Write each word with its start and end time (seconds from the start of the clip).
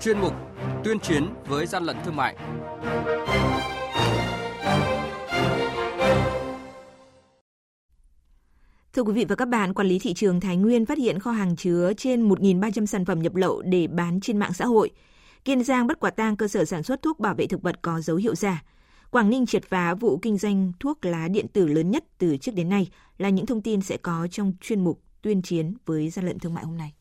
chuyên 0.00 0.20
mục 0.20 0.32
Tuyên 0.84 1.00
chiến 1.00 1.26
với 1.46 1.66
gian 1.66 1.84
lận 1.84 1.96
thương 2.04 2.16
mại. 2.16 2.36
Thưa 8.92 9.02
quý 9.02 9.12
vị 9.12 9.24
và 9.24 9.36
các 9.36 9.48
bạn, 9.48 9.74
quản 9.74 9.88
lý 9.88 9.98
thị 9.98 10.14
trường 10.14 10.40
Thái 10.40 10.56
Nguyên 10.56 10.86
phát 10.86 10.98
hiện 10.98 11.18
kho 11.18 11.30
hàng 11.30 11.56
chứa 11.56 11.92
trên 11.96 12.28
1.300 12.28 12.86
sản 12.86 13.04
phẩm 13.04 13.22
nhập 13.22 13.34
lậu 13.34 13.62
để 13.62 13.86
bán 13.86 14.20
trên 14.20 14.38
mạng 14.38 14.52
xã 14.52 14.66
hội. 14.66 14.90
Kiên 15.44 15.64
Giang 15.64 15.86
bắt 15.86 16.00
quả 16.00 16.10
tang 16.10 16.36
cơ 16.36 16.48
sở 16.48 16.64
sản 16.64 16.82
xuất 16.82 17.02
thuốc 17.02 17.20
bảo 17.20 17.34
vệ 17.34 17.46
thực 17.46 17.62
vật 17.62 17.82
có 17.82 18.00
dấu 18.00 18.16
hiệu 18.16 18.34
giả. 18.34 18.62
Quảng 19.10 19.30
Ninh 19.30 19.46
triệt 19.46 19.64
phá 19.64 19.94
vụ 19.94 20.18
kinh 20.22 20.38
doanh 20.38 20.72
thuốc 20.80 21.04
lá 21.04 21.28
điện 21.28 21.46
tử 21.52 21.66
lớn 21.66 21.90
nhất 21.90 22.04
từ 22.18 22.36
trước 22.36 22.52
đến 22.54 22.68
nay 22.68 22.88
là 23.18 23.28
những 23.28 23.46
thông 23.46 23.62
tin 23.62 23.80
sẽ 23.80 23.96
có 23.96 24.28
trong 24.30 24.52
chuyên 24.60 24.84
mục 24.84 25.00
tuyên 25.22 25.42
chiến 25.42 25.74
với 25.86 26.10
gian 26.10 26.26
lận 26.26 26.38
thương 26.38 26.54
mại 26.54 26.64
hôm 26.64 26.78
nay. 26.78 26.92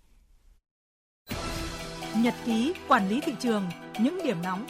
Nhật 2.24 2.34
ký 2.46 2.74
quản 2.88 3.10
lý 3.10 3.22
thị 3.22 3.34
trường, 3.40 3.64
những 4.00 4.20
điểm 4.24 4.38
nóng 4.44 4.66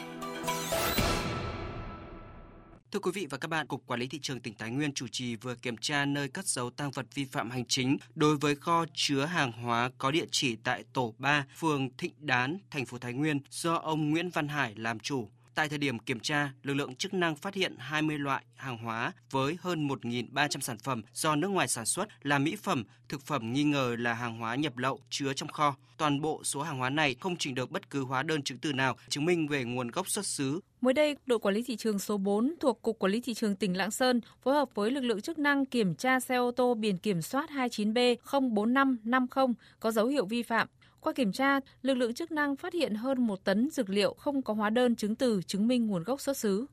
Thưa 2.91 2.99
quý 2.99 3.11
vị 3.13 3.27
và 3.29 3.37
các 3.37 3.47
bạn, 3.47 3.67
Cục 3.67 3.87
Quản 3.87 3.99
lý 3.99 4.07
Thị 4.07 4.20
trường 4.21 4.39
tỉnh 4.39 4.53
Thái 4.57 4.71
Nguyên 4.71 4.93
chủ 4.93 5.07
trì 5.11 5.35
vừa 5.35 5.55
kiểm 5.55 5.77
tra 5.77 6.05
nơi 6.05 6.27
cất 6.27 6.45
giấu 6.45 6.70
tăng 6.70 6.91
vật 6.91 7.05
vi 7.13 7.25
phạm 7.25 7.49
hành 7.49 7.65
chính 7.65 7.97
đối 8.15 8.37
với 8.37 8.55
kho 8.55 8.85
chứa 8.93 9.25
hàng 9.25 9.51
hóa 9.51 9.91
có 9.97 10.11
địa 10.11 10.25
chỉ 10.31 10.55
tại 10.55 10.83
tổ 10.93 11.13
3, 11.17 11.45
phường 11.55 11.89
Thịnh 11.97 12.13
Đán, 12.17 12.57
thành 12.71 12.85
phố 12.85 12.97
Thái 12.97 13.13
Nguyên 13.13 13.39
do 13.49 13.75
ông 13.75 14.09
Nguyễn 14.09 14.29
Văn 14.29 14.48
Hải 14.48 14.75
làm 14.75 14.99
chủ. 14.99 15.29
Tại 15.57 15.70
thời 15.70 15.77
điểm 15.77 15.99
kiểm 15.99 16.20
tra, 16.20 16.52
lực 16.63 16.73
lượng 16.73 16.95
chức 16.95 17.13
năng 17.13 17.35
phát 17.35 17.53
hiện 17.53 17.75
20 17.77 18.17
loại 18.17 18.43
hàng 18.55 18.77
hóa 18.77 19.11
với 19.31 19.57
hơn 19.61 19.88
1.300 19.88 20.59
sản 20.59 20.77
phẩm 20.77 21.02
do 21.13 21.35
nước 21.35 21.48
ngoài 21.48 21.67
sản 21.67 21.85
xuất 21.85 22.07
là 22.25 22.39
mỹ 22.39 22.55
phẩm, 22.55 22.84
thực 23.09 23.21
phẩm 23.21 23.53
nghi 23.53 23.63
ngờ 23.63 23.95
là 23.99 24.13
hàng 24.13 24.38
hóa 24.38 24.55
nhập 24.55 24.77
lậu 24.77 24.99
chứa 25.09 25.34
trong 25.34 25.49
kho. 25.49 25.75
Toàn 25.98 26.21
bộ 26.21 26.41
số 26.43 26.62
hàng 26.62 26.77
hóa 26.77 26.89
này 26.89 27.15
không 27.20 27.35
trình 27.35 27.55
được 27.55 27.71
bất 27.71 27.90
cứ 27.90 28.04
hóa 28.04 28.23
đơn 28.23 28.41
chứng 28.41 28.57
từ 28.57 28.73
nào 28.73 28.95
chứng 29.09 29.26
minh 29.26 29.48
về 29.48 29.63
nguồn 29.63 29.87
gốc 29.87 30.09
xuất 30.09 30.26
xứ. 30.26 30.59
Mới 30.82 30.93
đây, 30.93 31.15
đội 31.26 31.40
quản 31.40 31.55
lý 31.55 31.63
thị 31.63 31.76
trường 31.76 31.99
số 31.99 32.17
4 32.17 32.54
thuộc 32.60 32.82
Cục 32.82 32.99
Quản 32.99 33.12
lý 33.12 33.21
Thị 33.21 33.34
trường 33.34 33.55
tỉnh 33.55 33.77
Lạng 33.77 33.91
Sơn 33.91 34.21
phối 34.43 34.54
hợp 34.54 34.70
với 34.76 34.91
lực 34.91 35.01
lượng 35.01 35.21
chức 35.21 35.39
năng 35.39 35.65
kiểm 35.65 35.95
tra 35.95 36.20
xe 36.20 36.35
ô 36.35 36.51
tô 36.51 36.73
biển 36.73 36.98
kiểm 36.98 37.21
soát 37.21 37.49
29B 37.49 38.15
04550 38.32 39.45
có 39.79 39.91
dấu 39.91 40.07
hiệu 40.07 40.26
vi 40.26 40.43
phạm 40.43 40.67
qua 41.01 41.13
kiểm 41.13 41.31
tra, 41.31 41.59
lực 41.81 41.93
lượng 41.93 42.13
chức 42.13 42.31
năng 42.31 42.55
phát 42.55 42.73
hiện 42.73 42.95
hơn 42.95 43.27
một 43.27 43.43
tấn 43.43 43.70
dược 43.70 43.90
liệu 43.90 44.13
không 44.13 44.41
có 44.41 44.53
hóa 44.53 44.70
đơn 44.70 44.95
chứng 44.95 45.15
từ 45.15 45.41
chứng 45.48 45.67
minh 45.67 45.87
nguồn 45.87 46.04
gốc 46.04 46.21
xuất 46.21 46.37
xứ. 46.37 46.65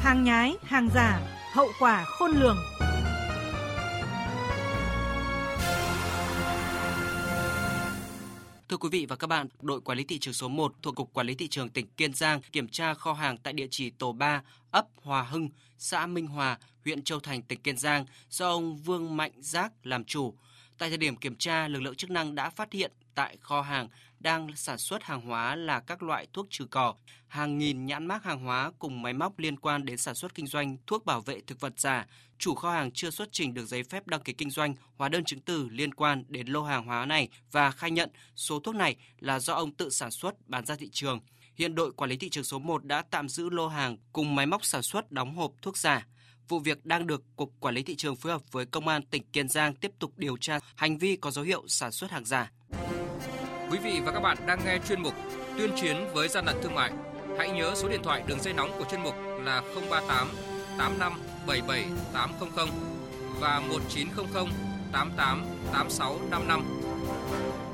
Hàng 0.00 0.24
nhái, 0.24 0.54
hàng 0.62 0.88
giả, 0.94 1.20
hậu 1.52 1.68
quả 1.80 2.04
khôn 2.04 2.30
lường. 2.30 2.56
Thưa 8.68 8.76
quý 8.76 8.88
vị 8.92 9.06
và 9.06 9.16
các 9.16 9.26
bạn, 9.26 9.48
đội 9.60 9.80
quản 9.80 9.98
lý 9.98 10.04
thị 10.04 10.18
trường 10.18 10.34
số 10.34 10.48
1 10.48 10.72
thuộc 10.82 10.94
Cục 10.94 11.12
Quản 11.12 11.26
lý 11.26 11.34
Thị 11.34 11.48
trường 11.48 11.68
tỉnh 11.68 11.86
Kiên 11.86 12.14
Giang 12.14 12.40
kiểm 12.52 12.68
tra 12.68 12.94
kho 12.94 13.12
hàng 13.12 13.36
tại 13.36 13.52
địa 13.52 13.66
chỉ 13.70 13.90
tổ 13.90 14.12
3, 14.12 14.42
ấp 14.70 14.86
Hòa 15.02 15.22
Hưng, 15.22 15.48
xã 15.78 16.06
Minh 16.06 16.26
Hòa, 16.26 16.58
huyện 16.84 17.02
Châu 17.02 17.20
Thành, 17.20 17.42
tỉnh 17.42 17.62
Kiên 17.62 17.76
Giang 17.76 18.04
do 18.30 18.50
ông 18.50 18.76
Vương 18.76 19.16
Mạnh 19.16 19.32
Giác 19.40 19.72
làm 19.82 20.04
chủ. 20.04 20.34
Tại 20.78 20.88
thời 20.88 20.98
điểm 20.98 21.16
kiểm 21.16 21.36
tra, 21.36 21.68
lực 21.68 21.80
lượng 21.80 21.94
chức 21.94 22.10
năng 22.10 22.34
đã 22.34 22.50
phát 22.50 22.72
hiện 22.72 22.92
tại 23.14 23.36
kho 23.40 23.60
hàng 23.60 23.88
đang 24.20 24.48
sản 24.56 24.78
xuất 24.78 25.02
hàng 25.02 25.20
hóa 25.20 25.56
là 25.56 25.80
các 25.80 26.02
loại 26.02 26.26
thuốc 26.32 26.46
trừ 26.50 26.64
cỏ, 26.70 26.94
hàng 27.28 27.58
nghìn 27.58 27.86
nhãn 27.86 28.06
mác 28.06 28.24
hàng 28.24 28.44
hóa 28.44 28.72
cùng 28.78 29.02
máy 29.02 29.12
móc 29.12 29.38
liên 29.38 29.56
quan 29.56 29.84
đến 29.84 29.98
sản 29.98 30.14
xuất 30.14 30.34
kinh 30.34 30.46
doanh 30.46 30.76
thuốc 30.86 31.06
bảo 31.06 31.20
vệ 31.20 31.40
thực 31.40 31.60
vật 31.60 31.72
giả. 31.76 32.06
Chủ 32.38 32.54
kho 32.54 32.72
hàng 32.72 32.90
chưa 32.90 33.10
xuất 33.10 33.28
trình 33.32 33.54
được 33.54 33.66
giấy 33.66 33.82
phép 33.82 34.06
đăng 34.06 34.20
ký 34.20 34.32
kinh 34.32 34.50
doanh, 34.50 34.74
hóa 34.96 35.08
đơn 35.08 35.24
chứng 35.24 35.40
từ 35.40 35.68
liên 35.70 35.94
quan 35.94 36.24
đến 36.28 36.46
lô 36.46 36.62
hàng 36.62 36.86
hóa 36.86 37.06
này 37.06 37.28
và 37.52 37.70
khai 37.70 37.90
nhận 37.90 38.10
số 38.36 38.60
thuốc 38.60 38.74
này 38.74 38.96
là 39.18 39.38
do 39.38 39.54
ông 39.54 39.72
tự 39.72 39.90
sản 39.90 40.10
xuất 40.10 40.48
bán 40.48 40.66
ra 40.66 40.76
thị 40.76 40.88
trường. 40.92 41.20
Hiện 41.54 41.74
đội 41.74 41.92
quản 41.92 42.10
lý 42.10 42.16
thị 42.16 42.28
trường 42.30 42.44
số 42.44 42.58
1 42.58 42.84
đã 42.84 43.02
tạm 43.10 43.28
giữ 43.28 43.50
lô 43.50 43.68
hàng 43.68 43.96
cùng 44.12 44.34
máy 44.34 44.46
móc 44.46 44.64
sản 44.64 44.82
xuất 44.82 45.12
đóng 45.12 45.34
hộp 45.34 45.52
thuốc 45.62 45.78
giả. 45.78 46.06
Vụ 46.48 46.58
việc 46.58 46.86
đang 46.86 47.06
được 47.06 47.22
Cục 47.36 47.52
Quản 47.60 47.74
lý 47.74 47.82
Thị 47.82 47.96
trường 47.96 48.16
phối 48.16 48.32
hợp 48.32 48.42
với 48.52 48.66
Công 48.66 48.88
an 48.88 49.02
tỉnh 49.02 49.22
Kiên 49.32 49.48
Giang 49.48 49.74
tiếp 49.74 49.90
tục 49.98 50.12
điều 50.16 50.36
tra 50.36 50.58
hành 50.76 50.98
vi 50.98 51.16
có 51.16 51.30
dấu 51.30 51.44
hiệu 51.44 51.64
sản 51.66 51.92
xuất 51.92 52.10
hàng 52.10 52.24
giả. 52.24 52.52
Quý 53.70 53.78
vị 53.84 54.00
và 54.04 54.12
các 54.12 54.20
bạn 54.20 54.36
đang 54.46 54.60
nghe 54.64 54.78
chuyên 54.88 55.02
mục 55.02 55.14
Tuyên 55.58 55.70
chiến 55.80 55.96
với 56.14 56.28
gian 56.28 56.44
lận 56.46 56.56
thương 56.62 56.74
mại. 56.74 56.92
Hãy 57.38 57.50
nhớ 57.50 57.72
số 57.76 57.88
điện 57.88 58.00
thoại 58.02 58.22
đường 58.26 58.40
dây 58.40 58.54
nóng 58.54 58.70
của 58.78 58.84
chuyên 58.90 59.02
mục 59.02 59.14
là 59.44 59.62
038 59.90 60.28
85 60.78 61.12
77 61.46 61.84
800 62.12 62.68
và 63.40 63.60
1900 63.60 64.46
88 64.92 65.46
86 65.72 66.20
55. 66.30 66.64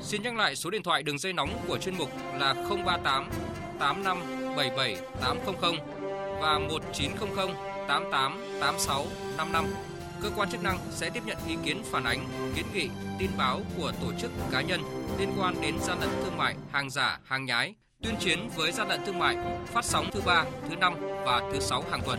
Xin 0.02 0.22
nhắc 0.22 0.36
lại 0.36 0.56
số 0.56 0.70
điện 0.70 0.82
thoại 0.82 1.02
đường 1.02 1.18
dây 1.18 1.32
nóng 1.32 1.64
của 1.68 1.78
chuyên 1.78 1.98
mục 1.98 2.10
là 2.38 2.54
038 2.54 3.30
85 3.78 4.18
77 4.56 4.96
800 5.20 5.93
và 6.40 6.58
1900 6.58 7.48
88 7.88 8.40
86 8.60 9.06
55. 9.36 9.66
Cơ 10.22 10.30
quan 10.36 10.50
chức 10.50 10.62
năng 10.62 10.78
sẽ 10.90 11.10
tiếp 11.10 11.22
nhận 11.26 11.36
ý 11.48 11.56
kiến 11.64 11.82
phản 11.84 12.04
ánh, 12.04 12.26
kiến 12.56 12.66
nghị, 12.74 12.88
tin 13.18 13.30
báo 13.38 13.60
của 13.76 13.92
tổ 14.00 14.12
chức 14.20 14.30
cá 14.50 14.60
nhân 14.60 14.80
liên 15.18 15.32
quan 15.38 15.54
đến 15.62 15.74
gian 15.80 16.00
lận 16.00 16.10
thương 16.24 16.36
mại, 16.36 16.54
hàng 16.72 16.90
giả, 16.90 17.20
hàng 17.24 17.44
nhái, 17.44 17.74
tuyên 18.02 18.14
chiến 18.20 18.48
với 18.56 18.72
gian 18.72 18.88
lận 18.88 19.00
thương 19.06 19.18
mại, 19.18 19.36
phát 19.66 19.84
sóng 19.84 20.06
thứ 20.12 20.20
ba, 20.26 20.44
thứ 20.68 20.76
năm 20.76 20.94
và 21.24 21.50
thứ 21.52 21.60
sáu 21.60 21.84
hàng 21.90 22.00
tuần. 22.06 22.18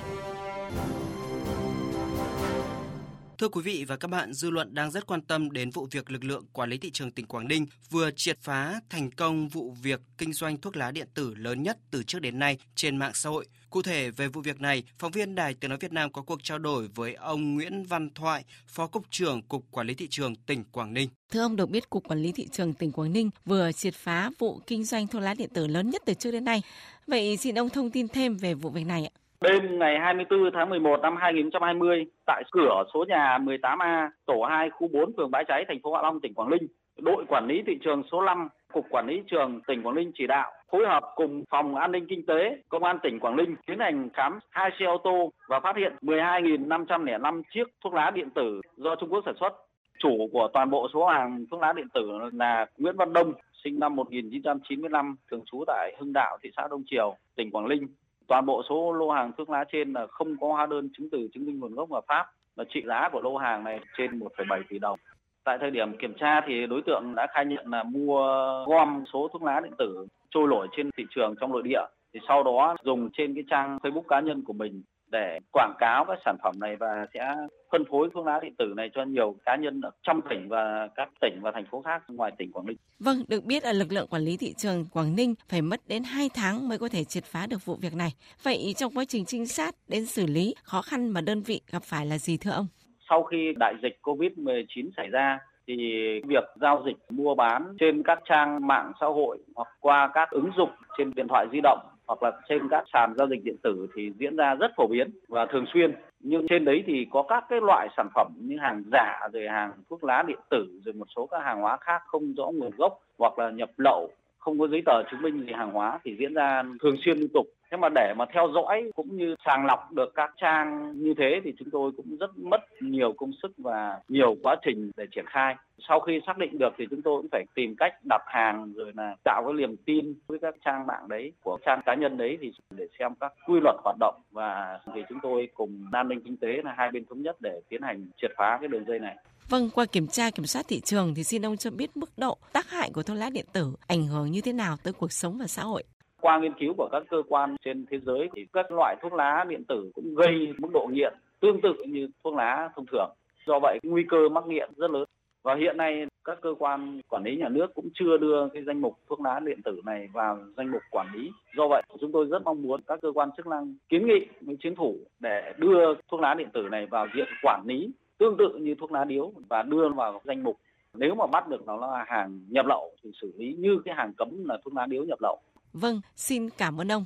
Thưa 3.38 3.47
quý 3.50 3.62
vị 3.62 3.86
và 3.88 3.97
các 3.97 4.08
bạn, 4.08 4.34
dư 4.34 4.50
luận 4.50 4.74
đang 4.74 4.92
rất 4.92 5.08
quan 5.08 5.22
tâm 5.22 5.52
đến 5.52 5.70
vụ 5.70 5.88
việc 5.92 6.12
lực 6.12 6.24
lượng 6.24 6.46
quản 6.53 6.70
lý 6.70 6.78
thị 6.78 6.92
trường 6.92 7.12
tỉnh 7.12 7.26
Quảng 7.26 7.47
Ninh 7.47 7.66
vừa 7.90 8.12
triệt 8.16 8.38
phá 8.42 8.80
thành 8.90 9.12
công 9.12 9.47
vụ 9.47 9.76
việc 9.82 10.02
kinh 10.18 10.34
doanh 10.34 10.58
thuốc 10.58 10.78
lá 10.78 10.92
điện 10.92 11.08
tử 11.14 11.36
lớn 11.36 11.64
nhất 11.64 11.78
từ 11.92 12.03
trước 12.03 12.20
đến 12.20 12.40
nay 12.40 12.58
trên 12.76 12.97
mạng 12.97 13.12
xã 13.14 13.30
hội. 13.30 13.46
Cụ 13.75 13.81
thể 13.81 14.09
về 14.18 14.28
vụ 14.28 14.41
việc 14.41 14.62
này, 14.62 14.84
phóng 15.00 15.12
viên 15.12 15.36
Đài 15.36 15.53
Tiếng 15.53 15.69
nói 15.69 15.78
Việt 15.81 15.91
Nam 15.94 16.09
có 16.12 16.22
cuộc 16.22 16.44
trao 16.44 16.59
đổi 16.59 16.88
với 16.96 17.13
ông 17.13 17.56
Nguyễn 17.56 17.84
Văn 17.90 18.09
Thoại, 18.16 18.44
Phó 18.68 18.88
cục 18.88 19.03
trưởng 19.09 19.41
Cục 19.50 19.62
Quản 19.72 19.88
lý 19.88 19.94
thị 19.94 20.08
trường 20.09 20.36
tỉnh 20.47 20.63
Quảng 20.72 20.94
Ninh. 20.94 21.09
Thưa 21.31 21.41
ông 21.41 21.56
được 21.56 21.69
biết 21.69 21.90
Cục 21.90 22.03
Quản 22.08 22.19
lý 22.19 22.31
thị 22.31 22.47
trường 22.52 22.74
tỉnh 22.74 22.91
Quảng 22.91 23.14
Ninh 23.14 23.30
vừa 23.46 23.72
triệt 23.72 23.94
phá 23.94 24.30
vụ 24.40 24.59
kinh 24.68 24.84
doanh 24.84 25.08
thuốc 25.08 25.22
lá 25.22 25.34
điện 25.38 25.50
tử 25.53 25.68
lớn 25.68 25.90
nhất 25.90 26.02
từ 26.06 26.14
trước 26.14 26.31
đến 26.31 26.46
nay. 26.46 26.62
Vậy 27.08 27.38
xin 27.38 27.56
ông 27.56 27.69
thông 27.69 27.91
tin 27.91 28.08
thêm 28.08 28.38
về 28.38 28.53
vụ 28.53 28.69
việc 28.69 28.85
này 28.88 29.09
ạ. 29.14 29.14
Đêm 29.41 29.80
ngày 29.80 29.96
24 30.00 30.40
tháng 30.53 30.69
11 30.69 31.00
năm 31.02 31.16
2020, 31.19 32.06
tại 32.25 32.44
cửa 32.52 32.84
số 32.94 33.06
nhà 33.08 33.38
18A, 33.41 34.09
tổ 34.25 34.44
2, 34.50 34.69
khu 34.69 34.88
4, 34.88 35.14
phường 35.18 35.31
Bãi 35.31 35.44
Cháy, 35.47 35.66
thành 35.68 35.80
phố 35.84 35.94
Hạ 35.94 36.02
Long, 36.02 36.22
tỉnh 36.22 36.34
Quảng 36.34 36.50
Ninh, 36.50 36.68
đội 36.97 37.25
quản 37.28 37.47
lý 37.47 37.56
thị 37.68 37.74
trường 37.84 38.03
số 38.12 38.22
5, 38.22 38.50
Cục 38.75 38.86
Quản 38.90 39.08
lý 39.08 39.22
trường 39.28 39.62
tỉnh 39.68 39.84
Quảng 39.84 39.96
Ninh 39.96 40.12
chỉ 40.16 40.28
đạo 40.28 40.52
phối 40.72 40.88
hợp 40.88 41.03
cùng 41.16 41.44
Phòng 41.50 41.75
An 41.75 41.91
ninh 41.91 42.06
Kinh 42.09 42.25
tế, 42.25 42.63
Công 42.69 42.84
an 42.84 43.00
tỉnh 43.03 43.19
Quảng 43.19 43.36
Ninh 43.36 43.56
tiến 43.68 43.80
hành 43.80 44.09
khám 44.13 44.40
hai 44.50 44.72
xe 44.80 44.86
ô 44.86 44.97
tô 45.03 45.31
và 45.47 45.59
phát 45.59 45.75
hiện 45.78 45.94
12.505 46.02 47.41
chiếc 47.53 47.64
thuốc 47.84 47.94
lá 47.94 48.12
điện 48.12 48.30
tử 48.30 48.62
do 48.78 48.96
Trung 48.96 49.09
Quốc 49.09 49.22
sản 49.25 49.35
xuất. 49.40 49.53
Chủ 50.00 50.30
của 50.31 50.50
toàn 50.53 50.69
bộ 50.69 50.88
số 50.94 51.06
hàng 51.06 51.46
thuốc 51.52 51.62
lá 51.62 51.74
điện 51.74 51.88
tử 51.94 52.12
là 52.34 52.66
Nguyễn 52.78 52.96
Văn 52.97 53.14
Đông, 53.14 53.34
sinh 53.64 53.80
năm 53.80 53.96
1995, 53.96 55.16
thường 55.31 55.41
trú 55.46 55.64
tại 55.68 55.96
Hưng 56.00 56.14
Đạo, 56.14 56.38
thị 56.44 56.50
xã 56.58 56.68
Đông 56.69 56.84
Triều, 56.85 57.16
tỉnh 57.35 57.52
Quảng 57.52 57.69
Ninh 57.69 57.88
toàn 58.28 58.46
bộ 58.46 58.64
số 58.69 58.94
lô 58.94 59.09
hàng 59.09 59.31
thuốc 59.38 59.50
lá 59.50 59.66
trên 59.72 59.94
là 59.94 60.08
không 60.08 60.38
có 60.41 60.47
hóa 60.47 60.66
đơn 60.66 60.90
chứng 60.97 61.09
từ 61.12 61.28
chứng 61.34 61.46
minh 61.46 61.59
nguồn 61.59 61.75
gốc 61.75 61.91
hợp 61.91 62.03
pháp 62.08 62.25
và 62.56 62.64
trị 62.69 62.84
giá 62.88 63.09
của 63.12 63.22
lô 63.22 63.38
hàng 63.38 63.64
này 63.64 63.80
trên 63.97 64.19
1,7 64.19 64.64
tỷ 64.69 64.80
đồng. 64.80 65.00
Tại 65.45 65.57
thời 65.61 65.72
điểm 65.72 65.97
kiểm 65.97 66.13
tra 66.19 66.41
thì 66.47 66.53
đối 66.69 66.81
tượng 66.81 67.16
đã 67.16 67.28
khai 67.33 67.45
nhận 67.45 67.67
là 67.72 67.83
mua 67.83 68.19
gom 68.67 69.03
số 69.13 69.28
thuốc 69.33 69.44
lá 69.44 69.59
điện 69.63 69.73
tử 69.78 70.07
trôi 70.29 70.47
nổi 70.47 70.67
trên 70.78 70.89
thị 70.97 71.03
trường 71.16 71.35
trong 71.41 71.51
nội 71.51 71.61
địa 71.63 71.81
thì 72.13 72.19
sau 72.28 72.44
đó 72.44 72.75
dùng 72.83 73.09
trên 73.17 73.35
cái 73.35 73.44
trang 73.50 73.78
Facebook 73.78 74.01
cá 74.01 74.19
nhân 74.19 74.44
của 74.44 74.53
mình 74.53 74.84
để 75.11 75.39
quảng 75.51 75.73
cáo 75.79 76.05
các 76.07 76.19
sản 76.25 76.38
phẩm 76.44 76.55
này 76.59 76.75
và 76.75 77.05
sẽ 77.13 77.35
phân 77.72 77.84
phối 77.91 78.09
thuốc 78.13 78.25
lá 78.25 78.39
điện 78.44 78.53
tử 78.57 78.73
này 78.78 78.89
cho 78.95 79.03
nhiều 79.03 79.35
cá 79.45 79.55
nhân 79.55 79.81
ở 79.81 79.91
trong 80.03 80.22
tỉnh 80.29 80.50
và 80.50 80.87
các 80.96 81.09
tỉnh 81.22 81.40
và 81.41 81.52
thành 81.52 81.66
phố 81.72 81.81
khác 81.81 82.03
ngoài 82.08 82.31
tỉnh 82.37 82.52
Quảng 82.52 82.66
Ninh. 82.66 82.78
Vâng, 82.99 83.17
được 83.28 83.43
biết 83.46 83.64
là 83.64 83.73
lực 83.73 83.91
lượng 83.91 84.08
quản 84.09 84.22
lý 84.22 84.37
thị 84.37 84.53
trường 84.58 84.85
Quảng 84.93 85.16
Ninh 85.16 85.35
phải 85.49 85.61
mất 85.61 85.79
đến 85.87 86.03
2 86.03 86.29
tháng 86.35 86.70
mới 86.70 86.78
có 86.78 86.90
thể 86.90 87.03
triệt 87.03 87.23
phá 87.23 87.47
được 87.49 87.66
vụ 87.66 87.75
việc 87.81 87.96
này. 87.96 88.09
Vậy 88.43 88.73
trong 88.78 88.93
quá 88.96 89.05
trình 89.08 89.25
trinh 89.25 89.47
sát 89.47 89.75
đến 89.87 90.05
xử 90.05 90.25
lý, 90.25 90.55
khó 90.64 90.81
khăn 90.81 91.09
mà 91.09 91.22
đơn 91.22 91.41
vị 91.41 91.61
gặp 91.72 91.84
phải 91.84 92.05
là 92.05 92.17
gì 92.17 92.37
thưa 92.37 92.52
ông? 92.52 92.67
Sau 93.09 93.23
khi 93.23 93.53
đại 93.57 93.73
dịch 93.81 93.99
COVID-19 94.02 94.90
xảy 94.97 95.09
ra, 95.09 95.40
thì 95.67 96.22
việc 96.28 96.43
giao 96.61 96.84
dịch 96.85 96.97
mua 97.09 97.35
bán 97.35 97.75
trên 97.79 98.03
các 98.03 98.19
trang 98.25 98.67
mạng 98.67 98.91
xã 98.99 99.05
hội 99.05 99.37
hoặc 99.55 99.67
qua 99.79 100.09
các 100.13 100.29
ứng 100.31 100.52
dụng 100.57 100.69
trên 100.97 101.11
điện 101.16 101.28
thoại 101.28 101.47
di 101.52 101.59
động 101.63 101.79
hoặc 102.07 102.23
là 102.23 102.31
trên 102.49 102.69
các 102.69 102.84
sàn 102.93 103.13
giao 103.17 103.28
dịch 103.28 103.43
điện 103.43 103.55
tử 103.63 103.87
thì 103.96 104.11
diễn 104.19 104.35
ra 104.35 104.55
rất 104.55 104.72
phổ 104.75 104.87
biến 104.87 105.09
và 105.28 105.46
thường 105.46 105.66
xuyên. 105.73 105.91
Nhưng 106.19 106.47
trên 106.47 106.66
đấy 106.66 106.84
thì 106.87 107.07
có 107.11 107.23
các 107.23 107.46
cái 107.49 107.59
loại 107.61 107.87
sản 107.97 108.07
phẩm 108.16 108.34
như 108.37 108.57
hàng 108.57 108.84
giả 108.91 109.19
rồi 109.34 109.47
hàng 109.47 109.72
thuốc 109.90 110.03
lá 110.03 110.23
điện 110.28 110.40
tử 110.49 110.67
rồi 110.85 110.93
một 110.93 111.08
số 111.16 111.25
các 111.25 111.43
hàng 111.43 111.61
hóa 111.61 111.78
khác 111.78 112.01
không 112.05 112.34
rõ 112.37 112.46
nguồn 112.46 112.72
gốc 112.78 112.99
hoặc 113.17 113.40
là 113.40 113.49
nhập 113.49 113.69
lậu 113.78 114.09
không 114.37 114.59
có 114.59 114.67
giấy 114.67 114.81
tờ 114.85 115.03
chứng 115.11 115.22
minh 115.22 115.46
gì 115.46 115.53
hàng 115.53 115.72
hóa 115.72 115.99
thì 116.03 116.16
diễn 116.19 116.34
ra 116.34 116.63
thường 116.81 116.96
xuyên 117.05 117.17
liên 117.17 117.29
tục. 117.34 117.46
Thế 117.72 117.78
mà 117.78 117.90
để 117.96 118.13
mà 118.17 118.25
theo 118.34 118.47
dõi 118.53 118.91
cũng 118.96 119.17
như 119.17 119.35
sàng 119.46 119.66
lọc 119.66 119.91
được 119.91 120.16
các 120.16 120.31
trang 120.37 120.93
như 120.96 121.13
thế 121.17 121.41
thì 121.43 121.53
chúng 121.59 121.69
tôi 121.72 121.91
cũng 121.97 122.17
rất 122.19 122.37
mất 122.37 122.61
nhiều 122.96 123.14
công 123.18 123.32
sức 123.44 123.52
và 123.58 124.00
nhiều 124.09 124.36
quá 124.44 124.56
trình 124.66 124.92
để 124.97 125.06
triển 125.16 125.26
khai. 125.28 125.56
Sau 125.88 126.00
khi 126.00 126.20
xác 126.28 126.38
định 126.38 126.58
được 126.58 126.74
thì 126.78 126.86
chúng 126.90 127.02
tôi 127.02 127.22
cũng 127.22 127.30
phải 127.32 127.46
tìm 127.56 127.76
cách 127.78 127.94
đặt 128.09 128.22
hàng 128.28 128.74
rồi 128.74 128.92
là 128.96 129.16
tạo 129.24 129.44
cái 129.46 129.53
niềm 129.53 129.76
tin 129.86 130.14
với 130.28 130.40
các 130.42 130.56
trang 130.66 130.88
mạng 130.88 131.08
đấy 131.08 131.34
của 131.44 131.58
trang 131.66 131.82
cá 131.86 131.96
nhân 131.96 132.18
đấy 132.18 132.38
thì 132.42 132.52
để 132.78 132.88
xem 133.00 133.12
các 133.20 133.34
quy 133.47 133.59
luật 133.64 133.76
hoạt 133.84 133.96
động. 134.00 134.16
Và 134.32 134.80
thì 134.96 135.02
chúng 135.09 135.20
tôi 135.22 135.47
cùng 135.53 135.86
an 135.92 136.08
ninh 136.08 136.22
kinh 136.26 136.38
tế 136.38 136.62
là 136.64 136.74
hai 136.78 136.92
bên 136.92 137.06
thống 137.06 137.22
nhất 137.22 137.36
để 137.40 137.62
tiến 137.70 137.82
hành 137.82 138.08
triệt 138.22 138.32
phá 138.38 138.58
cái 138.62 138.68
đường 138.68 138.86
dây 138.88 139.00
này. 139.00 139.16
Vâng, 139.50 139.70
qua 139.76 139.86
kiểm 139.92 140.08
tra 140.08 140.30
kiểm 140.32 140.46
soát 140.46 140.66
thị 140.68 140.82
trường 140.86 141.14
thì 141.16 141.24
xin 141.24 141.46
ông 141.46 141.58
cho 141.58 141.72
biết 141.72 141.97
mức 141.97 142.09
độ 142.18 142.38
tác 142.53 142.70
hại 142.70 142.90
của 142.94 143.03
thuốc 143.03 143.18
lá 143.18 143.30
điện 143.34 143.46
tử 143.53 143.76
ảnh 143.88 144.08
hưởng 144.08 144.32
như 144.32 144.42
thế 144.42 144.53
nào 144.53 144.76
tới 144.84 144.94
cuộc 144.94 145.12
sống 145.12 145.38
và 145.40 145.47
xã 145.47 145.64
hội. 145.64 145.84
Qua 146.22 146.40
nghiên 146.40 146.53
cứu 146.59 146.74
của 146.78 146.90
các 146.92 147.03
cơ 147.09 147.18
quan 147.30 147.56
trên 147.66 147.86
thế 147.92 148.00
giới 148.06 148.30
thì 148.36 148.46
các 148.53 148.66
loại 148.72 148.96
thuốc 149.02 149.14
lá 149.14 149.46
điện 149.47 149.64
tử 149.68 149.92
cũng 149.96 150.16
gây 150.16 150.53
mức 150.58 150.70
độ 150.74 150.88
nghiện 150.92 151.14
tương 151.46 151.62
tự 151.62 151.74
như 151.88 152.08
thuốc 152.24 152.34
lá 152.34 152.70
thông 152.76 152.86
thường. 152.86 153.09
Do 153.47 153.59
vậy 153.59 153.80
nguy 153.84 154.03
cơ 154.09 154.30
mắc 154.30 154.47
nghiện 154.47 154.70
rất 154.78 154.92
lớn. 154.92 155.03
Và 155.44 155.56
hiện 155.56 155.78
nay 155.78 156.06
các 156.24 156.38
cơ 156.42 156.53
quan 156.59 157.02
quản 157.09 157.24
lý 157.24 157.36
nhà 157.36 157.50
nước 157.50 157.74
cũng 157.76 157.90
chưa 157.94 158.18
đưa 158.18 158.50
cái 158.53 158.64
danh 158.64 158.82
mục 158.82 158.97
thuốc 159.09 159.22
lá 159.22 159.40
điện 159.40 159.62
tử 159.64 159.82
này 159.86 160.09
vào 160.14 160.40
danh 160.58 160.72
mục 160.72 160.82
quản 160.92 161.08
lý. 161.14 161.32
Do 161.58 161.68
vậy 161.68 161.84
chúng 162.02 162.12
tôi 162.12 162.26
rất 162.26 162.44
mong 162.44 162.62
muốn 162.62 162.82
các 162.88 163.00
cơ 163.02 163.12
quan 163.16 163.30
chức 163.38 163.47
năng 163.47 163.76
kiến 163.90 164.08
nghị 164.08 164.26
với 164.42 164.58
chính 164.64 164.76
phủ 164.76 164.96
để 165.20 165.53
đưa 165.58 165.94
thuốc 166.12 166.20
lá 166.20 166.34
điện 166.34 166.50
tử 166.53 166.68
này 166.72 166.86
vào 166.86 167.08
diện 167.16 167.28
quản 167.42 167.64
lý 167.66 167.92
tương 168.18 168.38
tự 168.38 168.50
như 168.62 168.76
thuốc 168.76 168.92
lá 168.92 169.03
điếu 169.03 169.32
và 169.50 169.64
đưa 169.64 169.90
vào 169.90 170.22
danh 170.24 170.44
mục 170.44 170.58
nếu 170.94 171.16
mà 171.16 171.28
bắt 171.28 171.47
được 171.47 171.66
nó 171.66 171.78
là 171.78 172.06
hàng 172.08 172.40
nhập 172.50 172.66
lậu 172.66 172.92
thì 173.03 173.12
xử 173.22 173.34
lý 173.38 173.53
như 173.53 173.80
cái 173.86 173.96
hàng 173.96 174.14
cấm 174.18 174.46
là 174.46 174.58
thuốc 174.66 174.74
lá 174.74 174.86
điếu 174.86 175.03
nhập 175.03 175.20
lậu. 175.22 175.40
Vâng, 175.74 176.02
xin 176.16 176.50
cảm 176.58 176.82
ơn 176.82 176.92
ông. 176.92 177.06